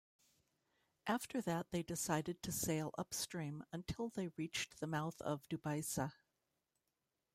[1.05, 6.11] After that they decided to sail upstream until they reached the mouth of Dubysa.